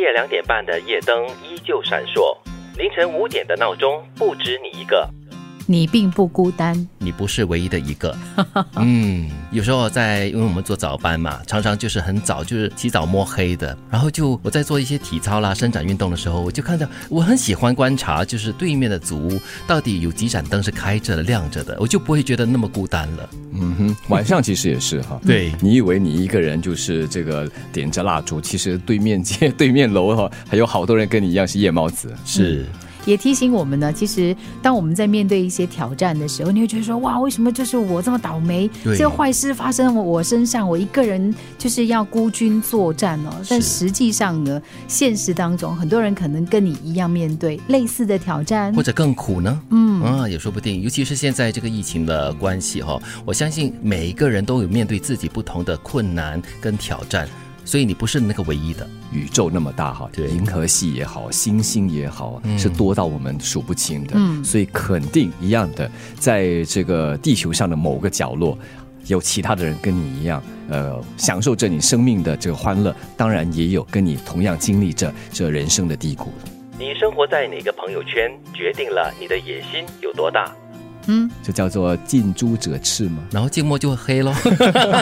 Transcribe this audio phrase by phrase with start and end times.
[0.00, 2.34] 夜两点半的夜灯依旧闪烁，
[2.78, 5.06] 凌晨五点的闹钟不止你一个。
[5.70, 8.12] 你并不孤单，你不是唯一的一个。
[8.74, 13.78] 嗯，有时候在，因为我们做早班嘛，常常就是很早，就是起早摸黑的。
[13.88, 23.30] 然后就我在做一些体操啦、伸展运动的时候，我就看到，我很喜欢观察，就是对面的组屋到底有几盏灯是开着的、亮着的，我就不会觉得那么孤单了。
[23.52, 25.20] 嗯哼，晚上其实也是哈。
[25.24, 32.12] 对你以为你一个人就是这个点着蜡烛，其实对面街、 对面楼哈，还有好多人跟你一样是夜猫子。
[32.26, 32.66] 是。
[33.04, 38.70] 也提醒我们呢，其实当我们在面对一些挑战的时候，你会觉得说，哇，为什么就是我这么倒霉？
[38.84, 43.30] 这个坏事发生我身上，我一个人就是要孤军作战哦。
[43.48, 49.60] 但实际上呢，现实当中很多人可能跟你一样面对类似的挑战，或者更苦呢。
[49.70, 50.80] 嗯啊，也说不定。
[50.80, 57.28] 尤其是现在这个疫情的关系哈，我相信每一个人都有面对自己不同的困难跟挑战。
[57.70, 64.14] 所以你不是那个唯一的宇宙那么大哈，银河系也好，星星也好，是多到我们数不清的。
[64.16, 68.58] 嗯，所以肯定一样的，在这个地球上的某个角落，
[69.06, 72.92] 有其他的人跟你一样，呃，享受着你生命的这个欢乐。
[73.16, 76.32] 当然，也有跟你同样经历着这人生的低谷。
[76.76, 80.52] 你生活在哪个朋友圈，决定了你的野心有多大。
[81.06, 84.32] 嗯，就叫做近朱者赤嘛，然后静默就会黑喽。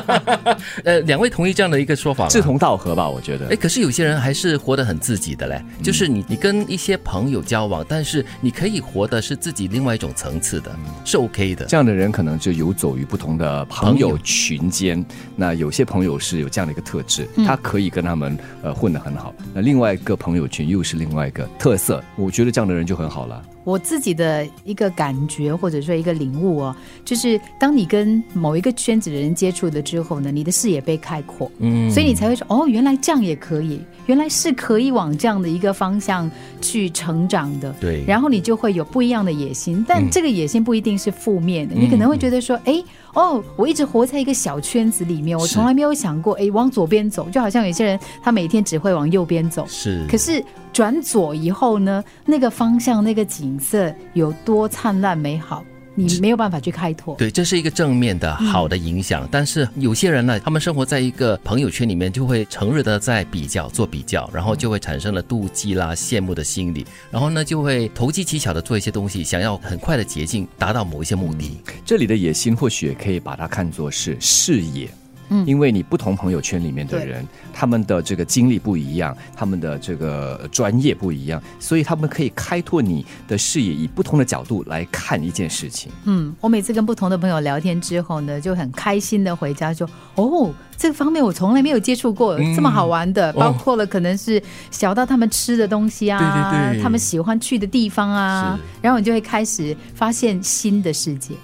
[0.85, 2.31] 呃，两位同意这样的一个说法吗？
[2.31, 3.49] 志同道合吧，我觉得。
[3.49, 10.71] 哎，可是有些人还是活得很自己的嘞，就是你，你跟一些朋友交往，但是你可以活的是自己另外一种层次的，
[11.05, 11.67] 是 OK 的。
[11.67, 15.05] 这样的人可能就游走于不同的朋友群间。
[15.37, 19.35] 那有些朋友是有这样的一个特质，他可以跟他们呃混得很好。
[19.55, 23.43] 那另外一个朋友群又是另外一个特色，我觉得这样的人就很好了。
[23.65, 36.31] 我自己的一个感觉，或者说一个领悟哦，就是当你跟某一个圈子的人接触了之后呢，你的视野被开阔，嗯，所以你才会说，哦，原来这样也可以，原来是可以往这样的一个方向
[36.61, 42.85] 去成长的，对，然后你就会有不一样的野心，但这个野心不一定是负面的，你可能会觉得说，哎。
[43.15, 50.07] 哦，我一直活在一个小圈子里面，我从来没有想过，哎，往左边走，就好像有些人他每天只会往右边走，是。
[50.09, 55.65] 可是转左以后呢，那个方向、那个景色有多灿烂美好。
[56.07, 59.29] 你没有办法去开拓，对，这是一个正面的好的影响。
[59.31, 71.59] 但是有些人呢，他们生活在一个朋友圈里面，就会成日的在比较做比较，然后就会产生了妒忌啦、羡慕的心理，然后呢就会投机取巧的做一些东西，想要很快的捷径达到某一些目的。
[71.85, 74.89] 这里的野心或许也可以把它看作是视野。
[75.29, 85.91] 嗯，因为你不同朋友圈里面的人，他们的这个经历不一样，他们的这个专业不一样，所以他们可以开拓你的视野，以不同的角度来看一件事情。
[86.05, 101.35] 嗯，我每次跟不同的朋友聊天之后呢，就很开心的回家说：“哦，这个方面我从来没有接触过，这么好玩的，包括了可能是小到他们吃的东西啊，对对对，他们喜欢去的地方啊，然后你就会开始发现新的世界。”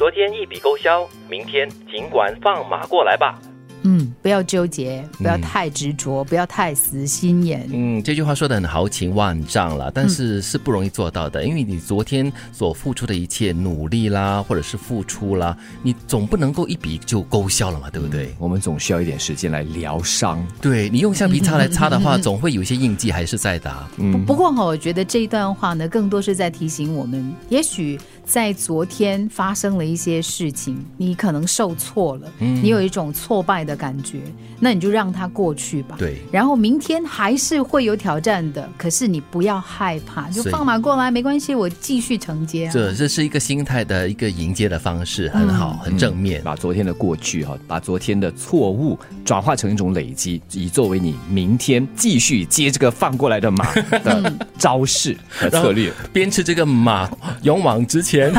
[0.00, 3.38] 昨天一笔勾销，明天尽管放马过来吧。
[3.82, 7.68] 嗯，不要纠结，不要太执着，不要太死心眼。
[7.70, 18.34] 嗯，这句话说的很豪情万丈了，但是是不容易做到的，因为你昨天所付出的一切努力啦，或者是付出啦，你总不能够一笔就勾销了嘛，对不对？
[18.38, 20.46] 我们总需要一点时间来疗伤。
[20.62, 23.70] 对你用橡皮擦来擦的话， 总会有一些印记还是在的。
[23.98, 33.80] 嗯，不过哈，我觉得这一段话呢，更多是在提醒我们，也许在昨天发生了一些事情，你可能受挫了，你有一种挫败的。
[33.80, 34.20] 感觉，
[34.58, 35.96] 那你就让它过去吧。
[35.98, 42.68] 对，然后明天还是会有挑战的，可是你不要害怕，就放马过来，没关系，我继续承接。
[42.70, 46.42] 这这是一个心态的一个迎接的方式，很好，很正面。
[46.42, 57.10] 把昨天的过去哈，把昨天的错误转化成一种累积，以作为你明天继续接这个放过来的马的 招式和策略，鞭笞这个马
[57.44, 58.32] 勇往直前。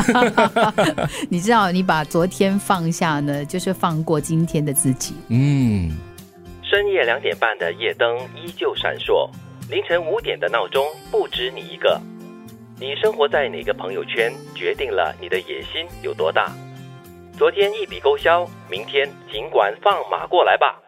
[1.30, 5.14] 你知道，你把昨天放下呢，就是放过今天的自己。
[5.28, 5.90] 嗯，
[6.62, 9.30] 深夜两点半的夜灯依旧闪烁，
[9.70, 12.00] 凌晨五点的闹钟不止你一个。
[12.78, 16.52] 你生活在哪个朋友圈，决定了你的野心有多大。
[17.38, 20.82] 昨天一笔勾销，明天尽管放马过来吧。